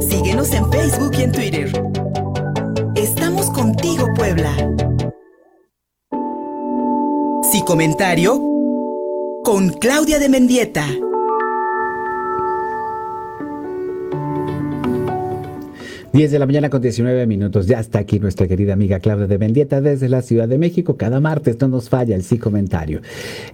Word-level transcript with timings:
Síguenos 0.00 0.52
en 0.52 0.70
Facebook 0.70 1.12
y 1.18 1.22
en 1.22 1.32
Twitter. 1.32 1.72
Estamos 2.94 3.50
contigo, 3.50 4.06
Puebla. 4.14 4.54
Si 7.50 7.62
comentario, 7.62 8.40
con 9.44 9.70
Claudia 9.70 10.18
de 10.18 10.28
Mendieta. 10.28 10.86
10 16.18 16.32
de 16.32 16.38
la 16.40 16.46
mañana 16.46 16.68
con 16.68 16.82
19 16.82 17.28
minutos. 17.28 17.68
Ya 17.68 17.78
está 17.78 18.00
aquí 18.00 18.18
nuestra 18.18 18.48
querida 18.48 18.72
amiga 18.72 18.98
Claudia 18.98 19.28
de 19.28 19.38
Mendieta 19.38 19.80
desde 19.80 20.08
la 20.08 20.20
Ciudad 20.20 20.48
de 20.48 20.58
México. 20.58 20.96
Cada 20.96 21.20
martes 21.20 21.60
no 21.60 21.68
nos 21.68 21.88
falla 21.88 22.16
el 22.16 22.24
sí 22.24 22.38
comentario. 22.38 23.02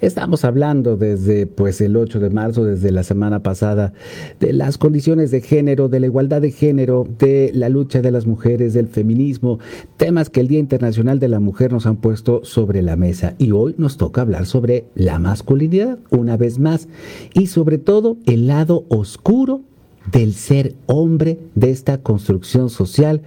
Estamos 0.00 0.46
hablando 0.46 0.96
desde 0.96 1.46
pues 1.46 1.82
el 1.82 1.94
8 1.94 2.20
de 2.20 2.30
marzo, 2.30 2.64
desde 2.64 2.90
la 2.90 3.02
semana 3.02 3.42
pasada, 3.42 3.92
de 4.40 4.54
las 4.54 4.78
condiciones 4.78 5.30
de 5.30 5.42
género, 5.42 5.90
de 5.90 6.00
la 6.00 6.06
igualdad 6.06 6.40
de 6.40 6.52
género, 6.52 7.06
de 7.18 7.50
la 7.52 7.68
lucha 7.68 8.00
de 8.00 8.10
las 8.10 8.26
mujeres, 8.26 8.72
del 8.72 8.88
feminismo, 8.88 9.58
temas 9.98 10.30
que 10.30 10.40
el 10.40 10.48
Día 10.48 10.58
Internacional 10.58 11.18
de 11.18 11.28
la 11.28 11.40
Mujer 11.40 11.70
nos 11.70 11.84
han 11.84 11.96
puesto 11.96 12.46
sobre 12.46 12.80
la 12.80 12.96
mesa. 12.96 13.34
Y 13.36 13.50
hoy 13.50 13.74
nos 13.76 13.98
toca 13.98 14.22
hablar 14.22 14.46
sobre 14.46 14.86
la 14.94 15.18
masculinidad, 15.18 15.98
una 16.08 16.38
vez 16.38 16.58
más, 16.58 16.88
y 17.34 17.48
sobre 17.48 17.76
todo 17.76 18.16
el 18.24 18.46
lado 18.46 18.86
oscuro 18.88 19.64
del 20.10 20.34
ser 20.34 20.74
hombre, 20.86 21.38
de 21.54 21.70
esta 21.70 21.98
construcción 21.98 22.68
social 22.70 23.22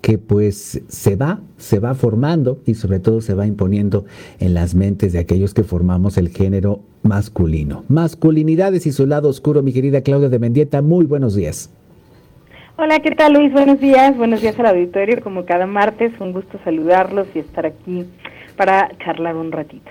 que 0.00 0.18
pues 0.18 0.82
se 0.88 1.16
va, 1.16 1.40
se 1.58 1.78
va 1.78 1.94
formando 1.94 2.60
y 2.66 2.74
sobre 2.74 3.00
todo 3.00 3.20
se 3.20 3.34
va 3.34 3.46
imponiendo 3.46 4.04
en 4.40 4.54
las 4.54 4.74
mentes 4.74 5.12
de 5.12 5.18
aquellos 5.18 5.54
que 5.54 5.64
formamos 5.64 6.16
el 6.16 6.30
género 6.30 6.80
masculino. 7.02 7.84
Masculinidades 7.88 8.86
y 8.86 8.92
su 8.92 9.06
lado 9.06 9.28
oscuro, 9.28 9.62
mi 9.62 9.72
querida 9.72 10.02
Claudia 10.02 10.28
de 10.28 10.38
Mendieta, 10.38 10.82
muy 10.82 11.04
buenos 11.04 11.34
días. 11.34 11.70
Hola, 12.76 13.00
¿qué 13.00 13.10
tal 13.10 13.34
Luis? 13.34 13.52
Buenos 13.52 13.80
días, 13.80 14.16
buenos 14.16 14.40
días 14.40 14.58
al 14.58 14.66
auditorio, 14.66 15.20
como 15.22 15.44
cada 15.44 15.66
martes, 15.66 16.12
un 16.20 16.32
gusto 16.32 16.58
saludarlos 16.64 17.26
y 17.34 17.40
estar 17.40 17.66
aquí 17.66 18.06
para 18.56 18.90
charlar 19.04 19.36
un 19.36 19.52
ratito. 19.52 19.90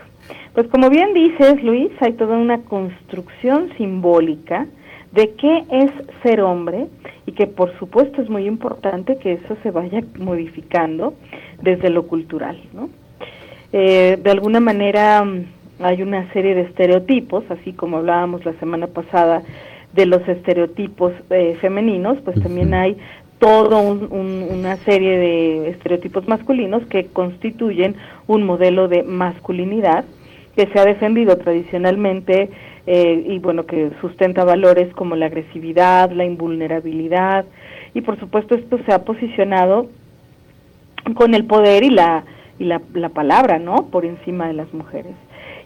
Pues 0.54 0.68
como 0.68 0.90
bien 0.90 1.14
dices, 1.14 1.64
Luis, 1.64 1.92
hay 2.00 2.14
toda 2.14 2.38
una 2.38 2.64
construcción 2.64 3.70
simbólica 3.78 4.68
de 5.12 5.32
qué 5.36 5.66
es 5.70 5.92
ser 6.24 6.42
hombre 6.42 6.88
y 7.26 7.34
que 7.34 7.48
por 7.48 7.78
supuesto 7.78 8.22
es 8.22 8.30
muy 8.30 8.46
importante 8.46 9.18
que 9.18 9.34
eso 9.34 9.58
se 9.62 9.72
vaya 9.72 10.02
modificando 10.18 11.14
desde 11.62 11.90
lo 11.90 12.08
cultural. 12.08 12.62
¿no? 12.74 12.90
Eh, 13.74 14.18
de 14.22 14.32
alguna 14.32 14.60
manera 14.60 15.24
mm, 15.24 15.46
hay 15.80 16.02
una 16.02 16.32
serie 16.32 16.56
de 16.56 16.62
estereotipos, 16.62 17.44
así 17.50 17.74
como 17.74 17.98
hablábamos 17.98 18.46
la 18.46 18.54
semana 18.54 18.88
pasada 18.88 19.42
de 19.94 20.06
los 20.06 20.26
estereotipos 20.28 21.12
eh, 21.30 21.58
femeninos, 21.60 22.18
pues 22.24 22.42
también 22.42 22.74
hay 22.74 22.98
toda 23.40 23.80
una 23.80 24.78
serie 24.78 25.18
de 25.18 25.70
estereotipos 25.70 26.28
masculinos 26.28 26.86
que 26.86 27.08
constituyen 27.08 27.96
un 28.28 28.44
modelo 28.44 28.88
de 28.88 29.02
masculinidad 29.02 30.06
que 30.56 30.68
se 30.68 30.80
ha 30.80 30.86
defendido 30.86 31.38
tradicionalmente 31.38 32.50
eh, 32.88 33.24
y 33.28 33.40
bueno, 33.40 33.66
que 33.66 33.92
sustenta 34.02 34.44
valores 34.44 34.94
como 34.96 35.16
la 35.16 35.28
agresividad, 35.28 36.12
la 36.12 36.26
invulnerabilidad 36.26 37.46
y 37.94 38.02
por 38.02 38.20
supuesto 38.20 38.56
esto 38.56 38.80
se 38.86 38.94
ha 38.94 39.04
posicionado 39.04 39.88
con 41.16 41.34
el 41.34 41.46
poder 41.46 41.84
y 41.84 41.90
la, 41.90 42.24
y 42.60 42.66
la, 42.66 42.82
la 42.94 43.10
palabra, 43.10 43.60
¿no? 43.60 43.88
Por 43.88 44.06
encima 44.06 44.48
de 44.48 44.54
las 44.54 44.74
mujeres. 44.74 45.14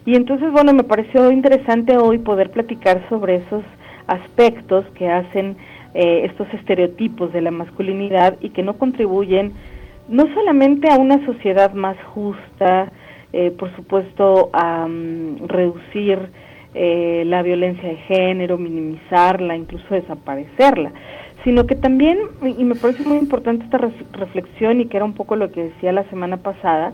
Y 0.04 0.14
entonces, 0.14 0.52
bueno, 0.52 0.72
me 0.72 0.84
pareció 0.84 1.30
interesante 1.32 1.96
hoy 1.96 2.18
poder 2.18 2.50
platicar 2.50 3.04
sobre 3.08 3.36
esos 3.36 3.64
aspectos 4.06 4.84
que 4.94 5.08
hacen 5.08 5.56
eh, 5.94 6.26
estos 6.26 6.46
estereotipos 6.54 7.32
de 7.32 7.40
la 7.40 7.50
masculinidad 7.50 8.36
y 8.40 8.50
que 8.50 8.62
no 8.62 8.78
contribuyen 8.78 9.54
no 10.08 10.32
solamente 10.34 10.90
a 10.90 10.96
una 10.98 11.24
sociedad 11.26 11.72
más 11.72 11.96
justa, 12.14 12.92
eh, 13.32 13.50
por 13.50 13.74
supuesto, 13.76 14.50
a 14.52 14.86
mm, 14.86 15.46
reducir 15.48 16.30
eh, 16.74 17.24
la 17.26 17.42
violencia 17.42 17.88
de 17.88 17.96
género, 17.96 18.58
minimizarla, 18.58 19.56
incluso 19.56 19.94
desaparecerla, 19.94 20.92
sino 21.42 21.66
que 21.66 21.74
también, 21.74 22.18
y 22.42 22.64
me 22.64 22.74
parece 22.74 23.02
muy 23.04 23.18
importante 23.18 23.64
esta 23.64 23.78
reflexión 24.12 24.80
y 24.80 24.86
que 24.86 24.96
era 24.96 25.06
un 25.06 25.14
poco 25.14 25.36
lo 25.36 25.50
que 25.52 25.64
decía 25.64 25.92
la 25.92 26.04
semana 26.10 26.36
pasada, 26.38 26.92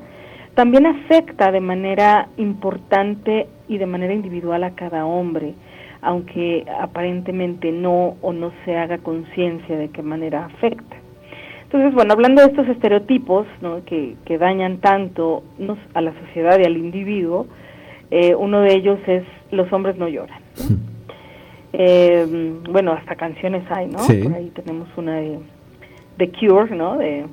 también 0.55 0.87
afecta 0.87 1.51
de 1.51 1.61
manera 1.61 2.29
importante 2.37 3.49
y 3.67 3.79
de 3.79 3.87
manera 3.87 4.13
individual 4.13 4.65
a 4.65 4.75
cada 4.75 5.07
hombre, 5.07 5.55
aunque 6.01 6.65
aparentemente 6.81 7.73
no 7.73 8.17
o 8.21 8.33
no 8.33 8.53
se 8.65 8.77
haga 8.77 8.99
conciencia 8.99 9.77
de 9.77 9.89
qué 9.89 10.03
manera 10.03 10.45
afecta. 10.45 11.02
Entonces, 11.73 11.95
bueno, 11.95 12.13
hablando 12.13 12.43
de 12.43 12.49
estos 12.49 12.69
estereotipos 12.69 13.47
¿no? 13.63 13.83
que, 13.87 14.15
que 14.27 14.37
dañan 14.37 14.77
tanto 14.77 15.43
a 15.95 16.03
la 16.03 16.13
sociedad 16.27 16.59
y 16.61 16.65
al 16.65 16.77
individuo, 16.77 17.47
eh, 18.11 18.35
uno 18.35 18.61
de 18.61 18.75
ellos 18.75 18.99
es 19.07 19.25
Los 19.51 19.73
hombres 19.73 19.97
no 19.97 20.07
lloran. 20.07 20.39
Eh, 21.73 22.53
bueno, 22.71 22.93
hasta 22.93 23.15
canciones 23.17 23.65
hay, 23.71 23.87
¿no? 23.87 23.97
Por 23.97 24.35
ahí 24.35 24.53
tenemos 24.55 24.87
una 24.99 25.17
de 25.17 25.39
The 26.19 26.31
Cure, 26.33 26.77
¿no? 26.77 26.99
De 26.99 27.25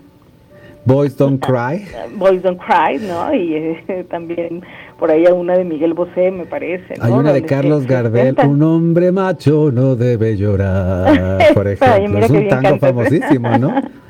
Boys 0.85 1.17
Don't 1.17 1.45
Cry. 1.45 1.85
Boys 2.15 2.41
Don't 2.41 2.61
Cry, 2.61 2.97
¿no? 3.05 3.33
Y 3.33 3.55
eh, 3.55 4.05
también 4.09 4.61
por 4.97 5.11
ahí 5.11 5.25
una 5.25 5.57
de 5.57 5.65
Miguel 5.65 5.93
Bosé, 5.93 6.31
me 6.31 6.45
parece. 6.45 6.93
Hay 7.01 7.11
una 7.11 7.33
de 7.33 7.43
Carlos 7.43 7.85
Gardel, 7.85 8.37
Un 8.47 8.63
hombre 8.63 9.11
macho 9.11 9.69
no 9.69 9.97
debe 9.97 10.37
llorar, 10.37 11.39
por 11.53 11.67
ejemplo. 11.67 12.19
es 12.19 12.29
un 12.29 12.47
tango 12.47 12.77
famosísimo, 12.77 13.57
¿no? 13.57 13.75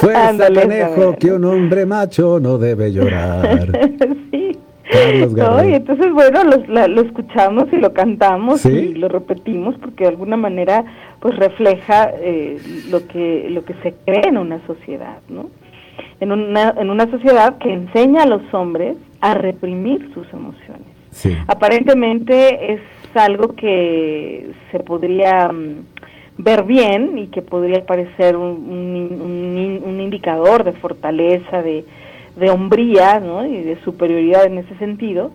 Fuerza, 0.00 0.48
conejo, 0.52 1.16
que 1.16 1.32
un 1.32 1.44
hombre 1.44 1.86
macho 1.86 2.40
no 2.40 2.58
debe 2.58 2.92
llorar. 2.92 3.70
sí. 4.30 4.58
Y 4.90 5.74
entonces, 5.74 6.12
bueno, 6.12 6.40
lo, 6.44 7.02
escuchamos 7.02 7.66
y 7.72 7.76
lo 7.76 7.92
cantamos 7.92 8.64
y 8.64 8.94
lo 8.94 9.08
repetimos 9.08 9.76
porque 9.78 10.04
de 10.04 10.10
alguna 10.10 10.36
manera 10.36 10.84
pues 11.20 11.36
refleja 11.36 12.10
eh, 12.14 12.58
lo 12.90 13.06
que 13.06 13.48
lo 13.50 13.64
que 13.64 13.74
se 13.82 13.94
cree 14.06 14.28
en 14.28 14.38
una 14.38 14.66
sociedad, 14.66 15.18
¿no? 15.28 15.50
En 16.20 16.32
una, 16.32 16.74
en 16.76 16.90
una 16.90 17.08
sociedad 17.10 17.58
que 17.58 17.72
enseña 17.72 18.22
a 18.22 18.26
los 18.26 18.42
hombres 18.52 18.96
a 19.20 19.34
reprimir 19.34 20.10
sus 20.14 20.26
emociones. 20.32 20.86
Aparentemente 21.48 22.72
es 22.72 22.80
algo 23.14 23.54
que 23.56 24.50
se 24.70 24.78
podría 24.80 25.48
mm, 25.48 25.84
ver 26.38 26.62
bien 26.62 27.18
y 27.18 27.26
que 27.26 27.42
podría 27.42 27.84
parecer 27.84 28.36
un, 28.36 29.82
un 29.84 30.00
indicador 30.00 30.64
de 30.64 30.72
fortaleza, 30.72 31.62
de, 31.62 31.84
de 32.38 32.50
hombría 32.50 33.20
¿no? 33.20 33.44
y 33.44 33.62
de 33.62 33.80
superioridad 33.82 34.46
en 34.46 34.58
ese 34.58 34.76
sentido, 34.76 35.32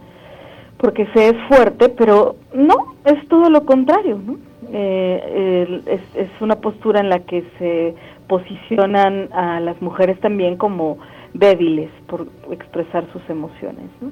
porque 0.77 1.05
se 1.13 1.29
es 1.29 1.35
fuerte, 1.47 1.89
pero 1.89 2.35
no, 2.53 2.95
es 3.05 3.27
todo 3.27 3.49
lo 3.49 3.65
contrario. 3.65 4.19
¿no? 4.25 4.37
Eh, 4.71 5.81
es, 5.85 6.01
es, 6.15 6.29
una 6.41 6.55
postura 6.55 6.99
en 6.99 7.09
la 7.09 7.19
que 7.19 7.43
se 7.59 7.93
posicionan 8.27 9.29
a 9.33 9.59
las 9.59 9.81
mujeres 9.81 10.19
también 10.19 10.57
como 10.57 10.97
débiles 11.33 11.89
por 12.07 12.27
expresar 12.51 13.05
sus 13.11 13.21
emociones. 13.29 13.85
¿no? 14.01 14.11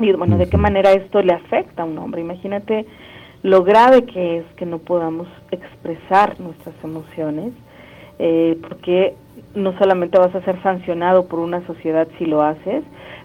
Y 0.00 0.12
bueno, 0.12 0.36
¿de 0.36 0.48
qué 0.48 0.56
manera 0.56 0.92
esto 0.92 1.22
le 1.22 1.32
afecta 1.32 1.82
a 1.82 1.86
un 1.86 1.98
hombre? 1.98 2.20
Imagínate 2.20 2.86
lo 3.42 3.62
grave 3.62 4.04
que 4.04 4.38
es 4.38 4.44
que 4.56 4.66
no 4.66 4.78
podamos 4.78 5.28
expresar 5.50 6.40
nuestras 6.40 6.74
emociones, 6.82 7.52
eh, 8.18 8.58
porque 8.68 9.14
no 9.54 9.76
solamente 9.78 10.18
vas 10.18 10.34
a 10.34 10.44
ser 10.44 10.60
sancionado 10.62 11.26
por 11.26 11.38
una 11.38 11.64
sociedad 11.66 12.08
si 12.18 12.26
lo 12.26 12.42
haces, 12.42 12.82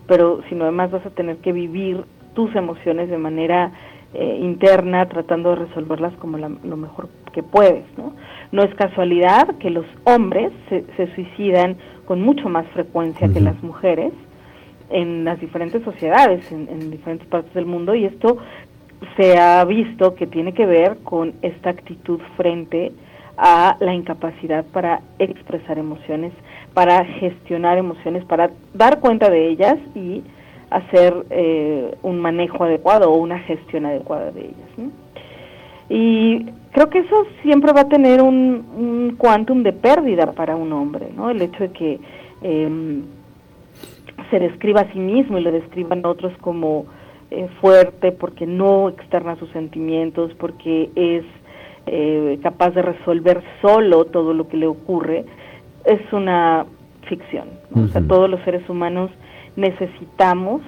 pero 0.07 0.41
sino 0.49 0.63
además 0.63 0.91
vas 0.91 1.05
a 1.05 1.09
tener 1.09 1.37
que 1.37 1.51
vivir 1.51 2.05
tus 2.33 2.55
emociones 2.55 3.09
de 3.09 3.17
manera 3.17 3.71
eh, 4.13 4.37
interna, 4.41 5.07
tratando 5.07 5.51
de 5.51 5.65
resolverlas 5.67 6.13
como 6.17 6.37
lo 6.37 6.77
mejor 6.77 7.09
que 7.31 7.41
puedes, 7.41 7.85
¿no? 7.97 8.13
No 8.51 8.61
es 8.61 8.73
casualidad 8.75 9.57
que 9.57 9.71
los 9.71 9.85
hombres 10.03 10.51
se, 10.69 11.15
suicidan 11.15 11.77
con 12.05 12.21
mucho 12.21 12.47
más 12.49 12.67
frecuencia 12.67 13.27
que 13.33 13.41
las 13.41 13.61
mujeres 13.63 14.13
en 14.91 15.23
las 15.25 15.39
diferentes 15.39 15.83
sociedades, 15.83 16.51
en, 16.51 16.69
en 16.69 16.91
diferentes 16.91 17.27
partes 17.27 17.51
del 17.55 17.65
mundo, 17.65 17.95
y 17.95 18.05
esto 18.05 18.37
se 19.17 19.37
ha 19.37 19.63
visto 19.65 20.15
que 20.15 20.27
tiene 20.27 20.53
que 20.53 20.65
ver 20.65 20.97
con 21.03 21.33
esta 21.41 21.69
actitud 21.69 22.19
frente 22.37 22.91
a 23.37 23.77
la 23.79 23.93
incapacidad 23.93 24.63
para 24.65 25.01
expresar 25.19 25.77
emociones, 25.77 26.31
para 26.73 27.03
gestionar 27.05 27.77
emociones, 27.77 28.23
para 28.25 28.51
dar 28.73 28.99
cuenta 28.99 29.29
de 29.29 29.49
ellas 29.49 29.77
y 29.95 30.23
hacer 30.69 31.25
eh, 31.29 31.95
un 32.03 32.19
manejo 32.19 32.63
adecuado 32.63 33.11
o 33.11 33.17
una 33.17 33.39
gestión 33.39 33.85
adecuada 33.85 34.31
de 34.31 34.41
ellas. 34.41 34.91
Y 35.89 36.45
creo 36.71 36.89
que 36.89 36.99
eso 36.99 37.25
siempre 37.41 37.73
va 37.73 37.81
a 37.81 37.89
tener 37.89 38.21
un, 38.21 38.65
un 38.75 39.15
quantum 39.17 39.63
de 39.63 39.73
pérdida 39.73 40.31
para 40.31 40.55
un 40.55 40.71
hombre, 40.73 41.09
¿no? 41.15 41.29
El 41.29 41.41
hecho 41.41 41.63
de 41.63 41.71
que 41.71 41.99
em, 42.41 43.03
se 44.31 44.39
describa 44.39 44.81
a 44.81 44.91
sí 44.91 44.99
mismo 44.99 45.37
y 45.37 45.41
lo 45.41 45.51
describan 45.51 46.05
otros 46.05 46.33
como 46.41 46.85
eh, 47.35 47.49
fuerte 47.59 48.11
porque 48.11 48.45
no 48.45 48.89
externa 48.89 49.35
sus 49.37 49.49
sentimientos, 49.49 50.31
porque 50.35 50.91
es 50.95 51.25
eh, 51.87 52.39
capaz 52.43 52.71
de 52.71 52.83
resolver 52.83 53.41
solo 53.61 54.05
todo 54.05 54.35
lo 54.35 54.47
que 54.47 54.57
le 54.57 54.67
ocurre, 54.67 55.25
es 55.83 56.01
una 56.13 56.67
ficción. 57.09 57.49
O 57.75 57.87
sea, 57.87 58.01
todos 58.07 58.29
los 58.29 58.39
seres 58.43 58.69
humanos 58.69 59.09
necesitamos 59.55 60.61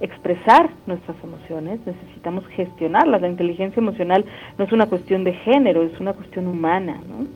expresar 0.00 0.68
nuestras 0.86 1.16
emociones, 1.24 1.80
necesitamos 1.86 2.46
gestionarlas. 2.48 3.22
La 3.22 3.28
inteligencia 3.28 3.80
emocional 3.80 4.26
no 4.58 4.66
es 4.66 4.72
una 4.72 4.86
cuestión 4.86 5.24
de 5.24 5.32
género, 5.32 5.82
es 5.82 5.98
una 5.98 6.12
cuestión 6.12 6.46
humana. 6.46 7.00
¿no? 7.08 7.26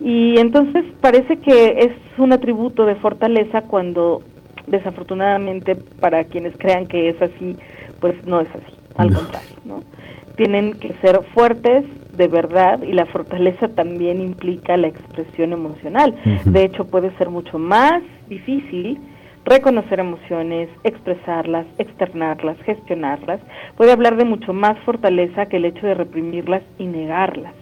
Y 0.00 0.38
entonces 0.38 0.84
parece 1.02 1.36
que 1.38 1.78
es 1.78 1.92
un 2.18 2.32
atributo 2.32 2.86
de 2.86 2.94
fortaleza 2.96 3.62
cuando 3.62 4.22
desafortunadamente 4.66 5.74
para 5.74 6.24
quienes 6.24 6.56
crean 6.58 6.86
que 6.86 7.08
es 7.08 7.20
así, 7.20 7.56
pues 8.00 8.14
no 8.26 8.40
es 8.40 8.48
así, 8.50 8.76
al 8.96 9.12
contrario, 9.12 9.56
¿no? 9.64 9.82
Tienen 10.36 10.74
que 10.74 10.92
ser 11.00 11.22
fuertes 11.34 11.84
de 12.16 12.28
verdad 12.28 12.82
y 12.82 12.92
la 12.92 13.06
fortaleza 13.06 13.68
también 13.68 14.20
implica 14.20 14.76
la 14.76 14.88
expresión 14.88 15.52
emocional. 15.52 16.14
De 16.44 16.64
hecho, 16.64 16.86
puede 16.86 17.10
ser 17.16 17.30
mucho 17.30 17.58
más 17.58 18.02
difícil 18.28 18.98
reconocer 19.46 20.00
emociones, 20.00 20.68
expresarlas, 20.82 21.66
externarlas, 21.78 22.58
gestionarlas. 22.64 23.40
Puede 23.76 23.92
hablar 23.92 24.16
de 24.16 24.24
mucho 24.24 24.52
más 24.52 24.78
fortaleza 24.80 25.46
que 25.46 25.58
el 25.58 25.66
hecho 25.66 25.86
de 25.86 25.94
reprimirlas 25.94 26.62
y 26.78 26.86
negarlas. 26.86 27.54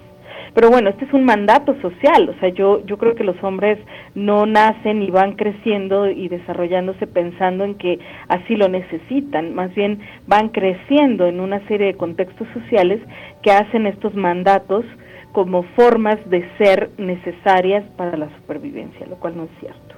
Pero 0.54 0.70
bueno, 0.70 0.90
este 0.90 1.04
es 1.04 1.12
un 1.12 1.24
mandato 1.24 1.74
social, 1.80 2.28
o 2.28 2.38
sea, 2.38 2.48
yo, 2.50 2.84
yo 2.86 2.96
creo 2.96 3.16
que 3.16 3.24
los 3.24 3.42
hombres 3.42 3.78
no 4.14 4.46
nacen 4.46 5.02
y 5.02 5.10
van 5.10 5.32
creciendo 5.32 6.08
y 6.08 6.28
desarrollándose 6.28 7.08
pensando 7.08 7.64
en 7.64 7.74
que 7.74 7.98
así 8.28 8.54
lo 8.54 8.68
necesitan, 8.68 9.54
más 9.54 9.74
bien 9.74 9.98
van 10.28 10.50
creciendo 10.50 11.26
en 11.26 11.40
una 11.40 11.66
serie 11.66 11.88
de 11.88 11.96
contextos 11.96 12.46
sociales 12.54 13.00
que 13.42 13.50
hacen 13.50 13.86
estos 13.86 14.14
mandatos 14.14 14.84
como 15.32 15.64
formas 15.74 16.18
de 16.30 16.48
ser 16.58 16.90
necesarias 16.96 17.84
para 17.96 18.16
la 18.16 18.28
supervivencia, 18.36 19.04
lo 19.06 19.16
cual 19.16 19.36
no 19.36 19.44
es 19.44 19.50
cierto. 19.58 19.96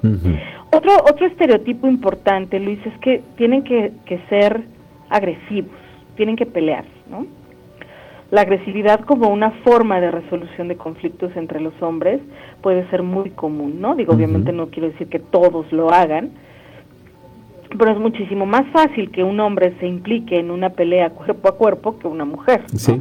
otro, 0.73 0.93
otro 1.05 1.26
estereotipo 1.26 1.87
importante, 1.87 2.59
Luis, 2.59 2.79
es 2.87 2.99
que 3.00 3.23
tienen 3.37 3.62
que, 3.62 3.93
que 4.06 4.19
ser 4.31 4.62
agresivos, 5.11 5.76
tienen 6.17 6.37
que 6.37 6.47
pelear, 6.47 6.87
¿no? 7.11 7.26
La 8.31 8.40
agresividad 8.40 9.00
como 9.05 9.28
una 9.28 9.52
forma 9.62 10.00
de 10.00 10.11
resolución 10.11 10.69
de 10.69 10.76
conflictos 10.76 11.31
entre 11.37 11.61
los 11.61 11.81
hombres 11.81 12.20
puede 12.61 12.88
ser 12.90 13.02
muy 13.02 13.31
común, 13.31 13.81
¿no? 13.81 13.94
Digo, 13.94 14.14
obviamente 14.14 14.52
no 14.52 14.69
quiero 14.69 14.88
decir 14.88 15.08
que 15.08 15.20
todos 15.20 15.70
lo 15.73 15.93
hagan, 15.93 16.31
pero 17.78 17.93
es 17.93 17.99
muchísimo 17.99 18.46
más 18.46 18.67
fácil 18.73 19.11
que 19.11 19.23
un 19.23 19.38
hombre 19.38 19.75
se 19.78 19.87
implique 19.87 20.38
en 20.38 20.50
una 20.50 20.70
pelea 20.70 21.11
cuerpo 21.11 21.49
a 21.49 21.56
cuerpo 21.56 21.99
que 21.99 22.08
una 22.08 22.25
mujer. 22.25 22.62
Sí. 22.75 23.00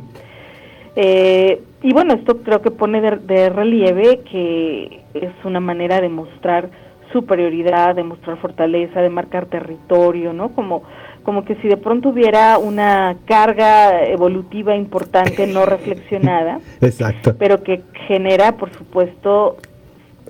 Eh, 0.96 1.62
y 1.82 1.94
bueno, 1.94 2.14
esto 2.14 2.38
creo 2.38 2.62
que 2.62 2.72
pone 2.72 3.02
de, 3.02 3.50
relieve 3.50 4.22
que 4.30 5.04
es 5.14 5.32
una 5.44 5.60
manera 5.60 6.02
de 6.02 6.10
mostrar 6.10 6.70
superioridad, 7.12 7.96
de 7.96 8.04
mostrar 8.04 8.38
fortaleza, 8.38 9.02
de 9.02 9.10
marcar 9.10 9.46
territorio, 9.46 10.34
¿no? 10.34 10.50
Como 10.50 10.84
como 11.26 11.44
que 11.44 11.56
si 11.56 11.68
de 11.68 11.76
pronto 11.76 12.10
hubiera 12.10 12.60
una 12.60 13.18
carga 13.26 14.06
evolutiva 14.06 14.76
importante 14.76 15.48
no 15.48 15.66
reflexionada, 15.66 16.60
Exacto. 16.82 17.36
pero 17.38 17.64
que 17.64 17.82
genera, 18.08 18.54
por 18.58 18.72
supuesto, 18.72 19.58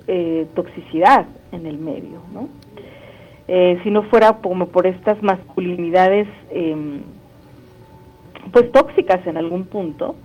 eh, 0.08 0.46
toxicidad 0.54 1.26
en 1.52 1.66
el 1.66 1.78
medio, 1.78 2.22
¿no? 2.32 2.48
Eh, 3.46 3.78
si 3.84 3.90
no 3.90 4.04
fuera 4.04 4.38
como 4.38 4.68
por 4.68 4.86
estas 4.86 5.22
masculinidades, 5.22 6.26
em, 6.50 7.02
pues 8.50 8.72
tóxicas 8.72 9.24
en 9.26 9.36
algún 9.36 9.66
punto, 9.66 10.16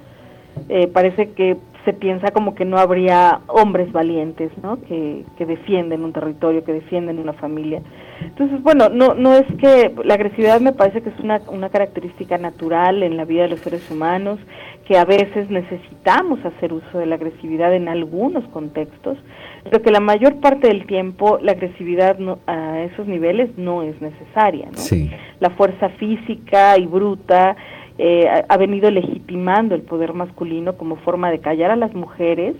eh, 0.69 0.87
parece 0.87 1.31
que 1.31 1.57
se 1.83 1.93
piensa 1.93 2.31
como 2.31 2.55
que 2.55 2.65
no 2.65 2.77
habría 2.77 3.41
hombres 3.47 3.91
valientes, 3.91 4.51
¿no? 4.63 4.81
Que, 4.81 5.25
que 5.37 5.45
defienden 5.45 6.03
un 6.03 6.13
territorio, 6.13 6.63
que 6.63 6.73
defienden 6.73 7.19
una 7.19 7.33
familia. 7.33 7.81
Entonces, 8.23 8.61
bueno, 8.63 8.89
no, 8.89 9.13
no 9.13 9.35
es 9.35 9.45
que 9.59 9.93
la 10.03 10.13
agresividad 10.13 10.61
me 10.61 10.73
parece 10.73 11.01
que 11.01 11.09
es 11.09 11.19
una, 11.19 11.41
una 11.47 11.69
característica 11.69 12.37
natural 12.37 13.03
en 13.03 13.17
la 13.17 13.25
vida 13.25 13.43
de 13.43 13.49
los 13.49 13.59
seres 13.59 13.89
humanos, 13.89 14.39
que 14.87 14.97
a 14.97 15.05
veces 15.05 15.49
necesitamos 15.49 16.43
hacer 16.43 16.73
uso 16.73 16.97
de 16.97 17.05
la 17.05 17.15
agresividad 17.15 17.73
en 17.73 17.87
algunos 17.87 18.43
contextos, 18.49 19.17
pero 19.63 19.81
que 19.81 19.91
la 19.91 19.99
mayor 19.99 20.39
parte 20.39 20.67
del 20.67 20.85
tiempo 20.85 21.39
la 21.41 21.53
agresividad 21.53 22.17
a 22.47 22.81
esos 22.81 23.07
niveles 23.07 23.57
no 23.57 23.83
es 23.83 23.99
necesaria. 24.01 24.67
¿no? 24.71 25.07
La 25.39 25.51
fuerza 25.51 25.89
física 25.89 26.77
y 26.77 26.87
bruta 26.87 27.55
eh, 27.97 28.27
ha 28.47 28.57
venido 28.57 28.89
legitimando 28.89 29.75
el 29.75 29.81
poder 29.83 30.13
masculino 30.13 30.75
como 30.77 30.95
forma 30.97 31.29
de 31.31 31.39
callar 31.39 31.71
a 31.71 31.75
las 31.75 31.93
mujeres 31.93 32.55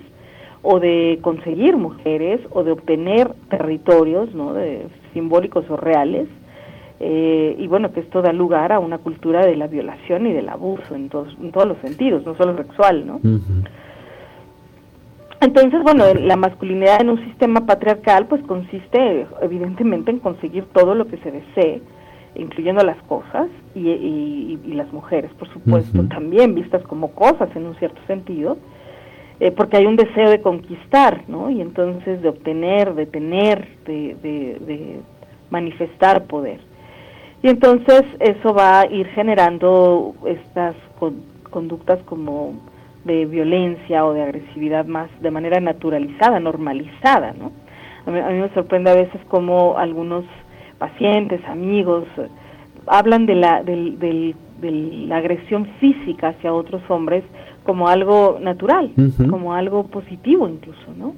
o 0.62 0.80
de 0.80 1.20
conseguir 1.22 1.78
mujeres 1.78 2.40
o 2.52 2.64
de 2.64 2.72
obtener 2.72 3.34
territorios 3.50 4.34
¿no? 4.36 4.54
de, 4.54 4.86
simbólicos 5.14 5.70
o 5.70 5.78
reales 5.78 6.28
eh, 7.00 7.56
y 7.58 7.68
bueno 7.68 7.92
que 7.92 8.02
esto 8.02 8.22
da 8.22 8.32
lugar 8.32 8.72
a 8.72 8.80
una 8.80 9.00
cultura 9.00 9.46
de 9.46 9.56
la 9.56 9.68
violación 9.68 10.28
y 10.28 10.34
del 10.34 10.50
abuso 10.50 10.94
en 10.94 11.10
todos, 11.10 11.36
en 11.42 11.52
todos 11.52 11.68
los 11.68 11.78
sentidos 11.80 12.26
no 12.26 12.36
solo 12.36 12.56
sexual 12.58 13.08
no 13.08 13.20
entonces 15.40 15.82
bueno 15.84 16.06
la 16.14 16.36
masculinidad 16.36 17.02
en 17.02 17.10
un 17.10 17.26
sistema 17.26 17.66
patriarcal 17.66 18.28
pues 18.28 18.44
consiste 18.44 19.26
evidentemente 19.42 20.12
en 20.12 20.20
conseguir 20.20 20.66
todo 20.74 20.94
lo 20.94 21.08
que 21.08 21.18
se 21.18 21.32
desee 21.32 21.82
incluyendo 22.36 22.84
las 22.84 23.02
cosas 23.04 23.48
y, 23.76 23.90
y, 23.90 24.74
las 24.74 24.92
mujeres 24.94 25.32
por 25.34 25.52
supuesto 25.52 26.04
también 26.08 26.56
vistas 26.56 26.82
como 26.84 27.12
cosas 27.12 27.50
en 27.56 27.66
un 27.66 27.76
cierto 27.76 28.00
sentido 28.08 28.58
eh, 29.42 29.52
porque 29.52 29.78
hay 29.78 29.88
un 29.88 29.96
deseo 29.96 30.30
de 30.30 30.40
conquistar, 30.40 31.24
¿no? 31.28 31.50
Y 31.50 31.62
entonces 31.62 32.22
de 32.22 32.30
obtener, 32.30 32.94
de 32.94 33.08
tener, 33.08 33.68
de, 33.86 34.16
de, 34.22 35.00
manifestar 35.50 36.26
poder. 36.26 36.60
Y 37.42 37.48
entonces 37.50 38.04
eso 38.20 38.54
va 38.54 38.82
a 38.82 38.86
ir 38.86 39.08
generando 39.08 40.14
estas 40.28 40.76
conductas 41.50 42.00
como 42.04 42.54
de 43.04 43.26
violencia 43.26 44.06
o 44.06 44.14
de 44.14 44.22
agresividad 44.22 44.86
más 44.86 45.10
de 45.22 45.32
manera 45.32 45.60
naturalizada, 45.60 46.40
normalizada, 46.40 47.34
¿no? 47.34 47.52
A 48.06 48.12
mí, 48.12 48.20
a 48.20 48.30
mí 48.30 48.42
me 48.42 48.54
sorprende 48.54 48.92
a 48.92 48.96
veces 48.96 49.20
como 49.28 49.76
algunos 49.76 50.24
pacientes, 50.78 51.42
amigos, 51.48 52.06
hablan 52.88 53.26
de 53.26 53.36
la, 53.36 53.64
del, 53.64 54.00
del, 54.00 54.36
de 54.62 54.72
la 55.08 55.18
agresión 55.18 55.68
física 55.80 56.30
hacia 56.30 56.54
otros 56.54 56.82
hombres 56.90 57.24
como 57.64 57.88
algo 57.88 58.40
natural, 58.42 58.92
como 59.30 59.54
algo 59.54 59.88
positivo 59.88 60.48
incluso, 60.48 60.94
¿no? 60.98 61.14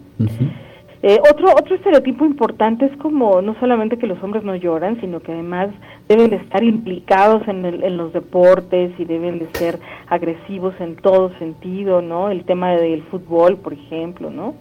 eh, 1.02 1.20
otro 1.30 1.50
otro 1.54 1.76
estereotipo 1.76 2.26
importante 2.26 2.86
es 2.86 2.98
como 2.98 3.42
no 3.42 3.56
solamente 3.60 3.98
que 3.98 4.08
los 4.08 4.22
hombres 4.22 4.44
no 4.44 4.56
lloran, 4.56 5.00
sino 5.00 5.22
que 5.22 5.32
además 5.32 5.70
deben 6.08 6.30
de 6.30 6.38
estar 6.38 6.64
implicados 6.64 7.48
en, 7.48 7.66
el, 7.66 7.84
en 7.84 7.98
los 7.98 8.12
deportes 8.14 8.92
y 8.98 9.06
deben 9.06 9.40
de 9.40 9.48
ser 9.54 9.80
agresivos 10.08 10.74
en 10.80 10.96
todo 10.98 11.32
sentido, 11.40 12.02
¿no? 12.02 12.30
El 12.30 12.44
tema 12.44 12.72
del 12.72 13.04
fútbol, 13.04 13.58
por 13.58 13.74
ejemplo, 13.74 14.30
¿no? 14.30 14.56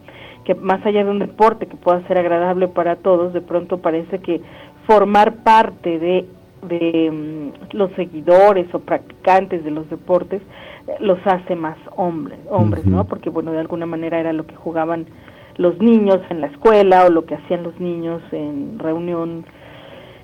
Que 0.44 0.54
más 0.54 0.85
allá 0.87 1.04
de 1.04 1.11
un 1.11 1.18
deporte 1.18 1.66
que 1.66 1.76
pueda 1.76 2.06
ser 2.06 2.18
agradable 2.18 2.68
para 2.68 2.97
todos, 2.97 3.32
de 3.32 3.40
pronto 3.40 3.78
parece 3.78 4.18
que 4.21 4.40
formar 4.87 5.42
parte 5.42 5.99
de 5.99 6.26
de 6.62 7.11
mm, 7.11 7.76
los 7.76 7.92
seguidores 7.92 8.73
o 8.75 8.81
practicantes 8.81 9.64
de 9.64 9.71
los 9.71 9.88
deportes 9.90 10.42
los 11.00 11.19
hace 11.26 11.54
más 11.54 11.76
hombres, 11.97 12.38
hombres, 12.49 12.85
¿no? 12.87 13.04
Porque 13.04 13.31
bueno, 13.31 13.52
de 13.52 13.61
alguna 13.61 13.87
manera 13.87 14.19
era 14.19 14.33
lo 14.33 14.47
que 14.47 14.57
jugaban 14.57 15.07
los 15.57 15.78
niños 15.78 16.21
en 16.31 16.40
la 16.40 16.49
escuela 16.49 17.04
o 17.04 17.11
lo 17.11 17.25
que 17.25 17.35
hacían 17.35 17.62
los 17.62 17.78
niños 17.78 18.23
en 18.33 18.78
reunión 18.78 19.45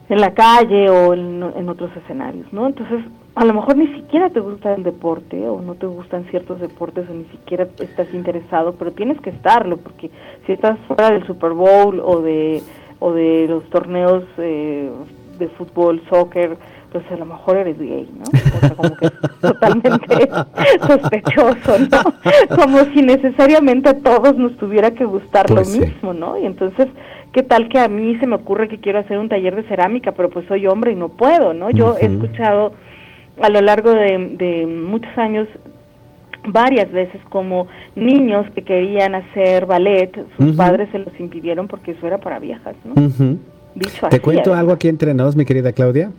en 0.09 0.21
la 0.21 0.33
calle 0.33 0.89
o 0.89 1.13
en, 1.13 1.69
otros 1.69 1.91
escenarios, 1.97 2.51
¿no? 2.53 2.67
Entonces, 2.67 3.05
a 3.35 3.45
lo 3.45 3.53
mejor 3.53 3.77
ni 3.77 3.89
siquiera 3.89 4.31
te 4.31 4.41
gusta 4.41 4.75
el 4.75 4.83
deporte 4.83 5.47
o 5.47 5.61
no 5.61 5.75
te 5.75 5.87
gustan 5.87 6.25
ciertos 6.31 6.61
deportes 6.61 7.09
o 7.11 7.13
ni 7.13 7.25
siquiera 7.27 7.69
estás 7.79 8.13
interesado, 8.15 8.75
pero 8.79 8.93
tienes 8.93 9.21
que 9.21 9.31
estarlo 9.31 9.77
porque 9.77 10.11
si 10.47 10.53
estás 10.53 10.79
fuera 10.89 11.11
del 11.11 11.27
Super 11.27 11.53
Bowl 11.53 12.01
o 12.01 12.23
de 12.23 12.63
o 13.01 13.13
de 13.13 13.47
los 13.49 13.63
torneos 13.71 14.25
eh, 14.39 14.91
de 15.39 15.49
fútbol, 15.49 16.03
soccer, 16.11 16.57
pues 16.93 17.05
a 17.11 17.17
lo 17.17 17.27
mejor 17.27 17.59
eres 17.59 17.79
gay, 17.79 18.09
¿no? 18.17 18.25
O 18.25 18.61
sea, 18.61 18.71
como 18.71 18.97
que 18.97 19.11
totalmente 19.41 20.31
sospechoso, 20.87 21.79
¿no? 21.91 22.57
Como 22.57 22.79
si 22.93 23.03
necesariamente 23.03 23.91
a 23.91 23.99
todos 23.99 24.37
nos 24.37 24.57
tuviera 24.57 24.91
que 24.93 25.05
gustar 25.05 25.51
lo 25.51 25.57
pues 25.57 25.79
mismo, 25.79 26.15
¿no? 26.15 26.39
Y 26.39 26.47
entonces, 26.47 26.89
¿qué 27.33 27.43
tal 27.43 27.69
que 27.69 27.79
a 27.79 27.89
mí 27.89 28.17
se 28.19 28.27
me 28.27 28.37
ocurre 28.37 28.69
que 28.69 28.79
quiero 28.79 29.01
hacer 29.01 29.19
un 29.19 29.29
taller 29.29 29.55
de 29.57 29.65
cerámica, 29.65 30.13
pero 30.13 30.31
pues 30.31 30.47
soy 30.47 30.67
hombre 30.67 30.93
y 30.93 30.97
no 30.97 31.11
puedo, 31.11 31.53
¿no? 31.53 31.71
Yo 31.71 31.97
he 32.01 32.07
escuchado 32.07 32.73
a 33.41 33.49
lo 33.51 33.61
largo 33.61 33.93
de, 33.93 34.67
muchos 34.67 35.17
años 35.19 35.47
varias 36.47 36.91
veces 36.91 37.21
como 37.29 37.67
niños 37.95 38.47
que 38.55 38.63
querían 38.63 39.15
hacer 39.15 39.67
ballet, 39.67 40.11
sus 40.39 40.57
padres 40.57 40.89
se 40.93 40.99
los 40.99 41.19
impidieron 41.21 41.69
porque 41.69 41.91
eso 41.91 42.07
era 42.07 42.19
para 42.19 42.39
viejas, 42.39 42.75
¿no? 42.85 42.95
Te 44.11 44.21
cuento 44.21 44.55
algo 44.55 44.73
aquí 44.73 44.89
entre 44.89 45.15
nos, 45.15 45.37
mi 45.37 45.45
querida 45.45 45.73
Claudia. 45.73 46.11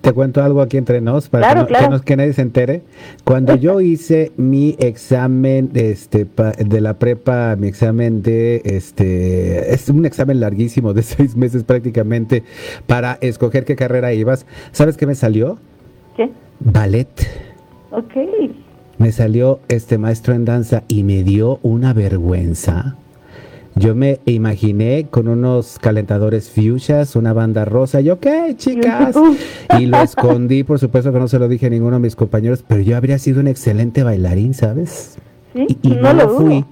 Te 0.00 0.12
cuento 0.12 0.42
algo 0.42 0.62
aquí 0.62 0.78
entre 0.78 1.00
nos 1.00 1.28
para 1.28 1.66
que, 2.04 2.16
nadie 2.16 2.32
se 2.32 2.42
entere. 2.42 2.82
Cuando 3.24 3.54
yo 3.56 3.80
hice 3.82 4.32
mi 4.36 4.76
examen 4.78 5.70
este, 5.74 6.26
de 6.58 6.80
la 6.80 6.94
prepa, 6.94 7.56
mi 7.56 7.68
examen 7.68 8.22
de, 8.22 8.62
este, 8.64 9.74
es 9.74 9.88
un 9.88 10.06
examen 10.06 10.40
larguísimo 10.40 10.94
de 10.94 11.02
seis 11.02 11.36
meses 11.36 11.64
prácticamente 11.64 12.44
para 12.86 13.18
escoger 13.20 13.64
qué 13.64 13.76
carrera 13.76 14.12
ibas, 14.12 14.46
¿sabes 14.72 14.96
qué 14.96 15.06
me 15.06 15.14
salió? 15.14 15.58
¿Qué? 16.16 16.30
Ballet. 16.60 17.08
Ok. 17.90 18.14
Me 18.96 19.12
salió 19.12 19.60
este 19.68 19.98
maestro 19.98 20.34
en 20.34 20.44
danza 20.44 20.82
y 20.88 21.04
me 21.04 21.22
dio 21.22 21.60
una 21.62 21.92
vergüenza. 21.92 22.96
Yo 23.74 23.94
me 23.94 24.20
imaginé 24.24 25.06
con 25.10 25.28
unos 25.28 25.78
calentadores 25.78 26.50
fuchsias, 26.50 27.14
una 27.16 27.32
banda 27.32 27.64
rosa. 27.64 28.00
Yo, 28.00 28.18
¿qué, 28.18 28.54
chicas? 28.56 29.16
Y 29.78 29.86
lo 29.86 30.02
escondí, 30.02 30.64
por 30.64 30.78
supuesto 30.78 31.12
que 31.12 31.18
no 31.18 31.28
se 31.28 31.38
lo 31.38 31.48
dije 31.48 31.66
a 31.66 31.70
ninguno 31.70 31.96
de 31.96 32.02
mis 32.02 32.16
compañeros, 32.16 32.64
pero 32.66 32.80
yo 32.80 32.96
habría 32.96 33.18
sido 33.18 33.40
un 33.40 33.48
excelente 33.48 34.02
bailarín, 34.02 34.54
¿sabes? 34.54 35.18
Sí, 35.54 35.78
y, 35.82 35.90
no, 35.90 36.12
lo 36.12 36.30
fui 36.30 36.64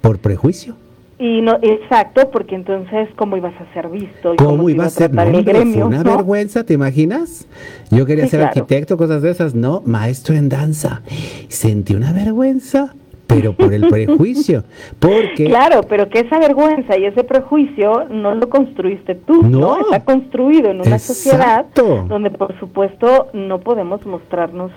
por 0.00 0.18
prejuicio. 0.18 0.74
Y 1.18 1.40
no, 1.40 1.58
exacto, 1.62 2.30
porque 2.30 2.54
entonces, 2.54 3.08
¿cómo 3.16 3.36
ibas 3.36 3.54
a 3.60 3.72
ser 3.74 3.88
visto? 3.88 4.34
¿Cómo, 4.36 4.70
iba 4.70 4.84
a 4.84 4.90
ser? 4.90 5.12
No, 5.12 5.22
fue 5.24 5.82
una 5.82 6.02
vergüenza, 6.04 6.64
¿te 6.64 6.74
imaginas? 6.74 7.48
Yo 7.90 8.06
quería 8.06 8.28
ser 8.28 8.42
arquitecto, 8.42 8.96
cosas 8.96 9.22
de 9.22 9.30
esas, 9.30 9.54
no, 9.54 9.82
maestro 9.84 10.36
en 10.36 10.48
danza. 10.48 11.02
Sentí 11.48 11.94
una 11.94 12.12
vergüenza 12.12 12.94
pero 13.28 13.52
por 13.52 13.72
el 13.72 13.86
prejuicio, 13.90 14.64
porque... 14.98 15.44
Claro, 15.44 15.82
pero 15.88 16.08
que 16.08 16.20
esa 16.20 16.40
vergüenza 16.40 16.98
y 16.98 17.04
ese 17.04 17.22
prejuicio 17.22 18.06
no 18.10 18.34
lo 18.34 18.48
construiste 18.48 19.14
tú, 19.14 19.44
¿no? 19.44 19.78
Está 19.78 20.04
construido 20.04 20.70
en 20.70 20.80
una 20.80 20.98
sociedad 20.98 21.66
donde 22.08 22.30
por 22.30 22.58
supuesto 22.58 23.28
no 23.32 23.60
podemos 23.60 24.04
mostrarnos 24.04 24.72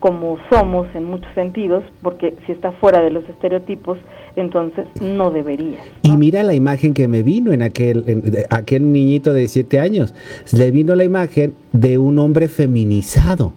como 0.00 0.38
somos 0.50 0.86
en 0.94 1.04
muchos 1.04 1.32
sentidos, 1.34 1.82
porque 2.02 2.34
si 2.46 2.52
está 2.52 2.72
fuera 2.72 3.00
de 3.00 3.10
los 3.10 3.28
estereotipos, 3.28 3.98
entonces 4.36 4.86
no 5.00 5.30
debería. 5.30 5.78
Y 6.02 6.12
mira 6.12 6.42
la 6.42 6.54
imagen 6.54 6.94
que 6.94 7.08
me 7.08 7.22
vino 7.22 7.52
en 7.52 7.62
aquel, 7.62 8.46
aquel 8.50 8.92
niñito 8.92 9.32
de 9.32 9.48
siete 9.48 9.80
años, 9.80 10.14
le 10.52 10.70
vino 10.70 10.94
la 10.94 11.04
imagen 11.04 11.54
de 11.72 11.98
un 11.98 12.18
hombre 12.18 12.48
feminizado. 12.48 13.52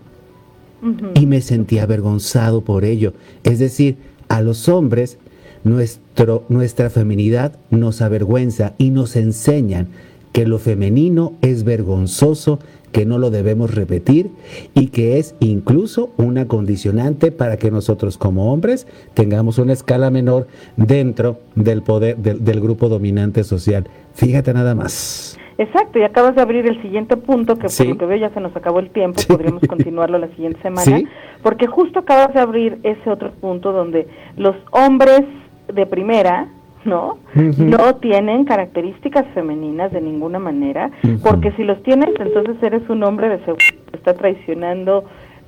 Y 1.16 1.26
me 1.26 1.42
sentí 1.42 1.80
avergonzado 1.80 2.62
por 2.62 2.86
ello. 2.86 3.14
Es 3.44 3.60
decir, 3.60 3.98
a 4.28 4.42
los 4.42 4.70
hombres 4.70 5.18
nuestro, 5.64 6.46
nuestra 6.50 6.90
feminidad 6.90 7.58
nos 7.70 8.02
avergüenza 8.02 8.74
y 8.78 8.92
nos 8.92 9.16
enseñan 9.16 9.90
que 10.32 10.46
lo 10.46 10.60
femenino 10.60 11.34
es 11.42 11.64
vergonzoso, 11.64 12.60
que 12.92 13.06
no 13.06 13.18
lo 13.18 13.30
debemos 13.30 13.74
repetir 13.74 14.32
y 14.74 14.88
que 14.88 15.20
es 15.20 15.36
incluso 15.40 16.12
una 16.18 16.48
condicionante 16.48 17.32
para 17.32 17.58
que 17.58 17.72
nosotros 17.72 18.18
como 18.18 18.52
hombres 18.52 18.88
tengamos 19.14 19.58
una 19.58 19.74
escala 19.74 20.10
menor 20.10 20.48
dentro 20.76 21.40
del 21.56 21.84
poder 21.84 22.18
del, 22.18 22.62
grupo 22.62 22.90
dominante 22.90 23.44
social. 23.44 23.88
Fíjate 24.14 24.54
nada 24.54 24.76
más. 24.76 25.38
Exacto, 25.60 26.00
y 26.00 26.04
acabas 26.04 26.36
de 26.36 26.42
abrir 26.42 26.66
el 26.68 26.82
siguiente 26.82 27.18
punto, 27.18 27.58
que 27.58 27.68
por 27.68 27.86
lo 27.86 27.98
que 27.98 28.06
veo 28.06 28.18
ya 28.18 28.30
se 28.30 28.40
nos 28.40 28.56
acabó 28.56 28.80
el 28.80 28.92
tiempo, 28.92 29.22
podríamos 29.28 29.62
continuarlo 29.68 30.18
la 30.18 30.30
siguiente 30.30 30.62
semana, 30.62 31.02
porque 31.44 31.68
justo 31.68 32.00
acabas 32.00 32.34
de 32.34 32.40
abrir 32.40 32.80
ese 32.84 33.10
otro 33.10 33.32
punto 33.32 33.74
donde 33.74 34.08
los 34.38 34.56
hombres 34.72 35.24
de 35.68 35.86
primera, 35.86 36.48
¿no? 36.86 37.18
No 37.36 37.96
tienen 37.98 38.46
características 38.46 39.26
femeninas 39.34 39.92
de 39.92 40.00
ninguna 40.00 40.40
manera, 40.40 40.92
porque 41.22 41.52
si 41.52 41.66
los 41.66 41.84
tienes, 41.84 42.10
entonces 42.18 42.56
eres 42.64 42.90
un 42.90 43.04
hombre 43.04 43.28
de 43.28 43.40
seguro 43.40 43.58
que 43.92 43.98
está 43.98 44.14
traicionando 44.14 45.04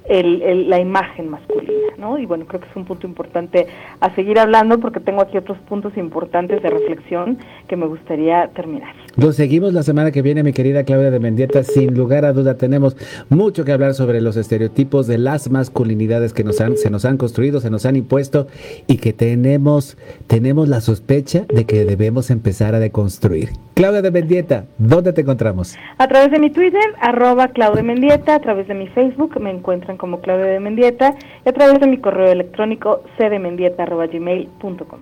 el, 0.09 0.69
la 0.69 0.79
imagen 0.79 1.29
masculina, 1.29 1.93
¿no? 1.97 2.17
Y 2.17 2.25
bueno, 2.25 2.45
creo 2.47 2.59
que 2.59 2.67
es 2.67 2.75
un 2.75 2.83
punto 2.83 3.07
importante 3.07 3.67
a 4.01 4.13
seguir 4.15 4.39
hablando 4.39 4.77
porque 4.79 4.99
tengo 4.99 5.21
aquí 5.21 5.37
otros 5.37 5.57
puntos 5.59 5.95
importantes 5.95 6.61
de 6.61 6.69
reflexión 6.69 7.37
que 7.69 7.77
me 7.77 7.85
gustaría 7.85 8.49
terminar. 8.49 8.93
Lo 9.17 9.33
seguimos 9.33 9.73
la 9.73 9.83
semana 9.83 10.11
que 10.11 10.21
viene, 10.21 10.41
mi 10.41 10.53
querida 10.53 10.85
Claudia 10.85 11.11
de 11.11 11.19
Mendieta. 11.19 11.63
Sin 11.63 11.95
lugar 11.95 12.23
a 12.23 12.31
duda, 12.31 12.55
tenemos 12.55 12.95
mucho 13.29 13.65
que 13.65 13.73
hablar 13.73 13.93
sobre 13.93 14.21
los 14.21 14.37
estereotipos 14.37 15.05
de 15.05 15.17
las 15.17 15.51
masculinidades 15.51 16.31
que 16.33 16.45
nos 16.45 16.61
han, 16.61 16.77
se 16.77 16.89
nos 16.89 17.03
han 17.03 17.17
construido, 17.17 17.59
se 17.59 17.69
nos 17.69 17.85
han 17.85 17.97
impuesto 17.97 18.47
y 18.87 18.97
que 18.97 19.11
tenemos, 19.11 19.97
tenemos 20.27 20.69
la 20.69 20.79
sospecha 20.79 21.45
de 21.53 21.65
que 21.65 21.83
debemos 21.83 22.29
empezar 22.29 22.73
a 22.73 22.79
deconstruir. 22.79 23.49
Claudia 23.73 24.01
de 24.01 24.11
Mendieta, 24.11 24.65
¿dónde 24.77 25.11
te 25.11 25.21
encontramos? 25.21 25.75
A 25.97 26.07
través 26.07 26.31
de 26.31 26.39
mi 26.39 26.49
Twitter, 26.49 26.81
arroba 27.01 27.49
Claudia 27.49 27.83
Mendieta, 27.83 28.35
a 28.35 28.39
través 28.39 28.67
de 28.67 28.75
mi 28.75 28.87
Facebook, 28.87 29.39
me 29.41 29.51
encuentran 29.51 29.97
como 29.97 30.21
Claudia 30.21 30.45
de 30.45 30.59
Mendieta, 30.59 31.15
y 31.45 31.49
a 31.49 31.53
través 31.53 31.79
de 31.79 31.87
mi 31.87 31.97
correo 31.97 32.31
electrónico 32.31 33.03
cdmendieta.gmail.com. 33.17 34.99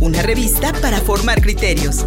Una 0.00 0.22
revista 0.22 0.72
para 0.80 0.98
formar 0.98 1.40
criterios. 1.40 2.06